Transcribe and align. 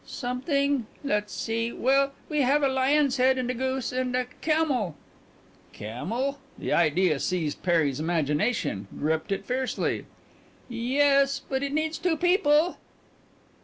"Something 0.03 0.87
let's 1.03 1.31
see. 1.31 1.71
Well, 1.71 2.13
we 2.27 2.41
have 2.41 2.63
a 2.63 2.67
lion's 2.67 3.17
head, 3.17 3.37
and 3.37 3.51
a 3.51 3.53
goose, 3.53 3.91
and 3.91 4.15
a 4.15 4.25
camel" 4.41 4.95
"Camel?" 5.73 6.39
The 6.57 6.73
idea 6.73 7.19
seized 7.19 7.61
Perry's 7.61 7.99
imagination, 7.99 8.87
gripped 8.97 9.31
it 9.31 9.45
fiercely. 9.45 10.07
"Yes, 10.67 11.39
but 11.47 11.61
it 11.61 11.71
needs 11.73 11.99
two 11.99 12.17
people." 12.17 12.77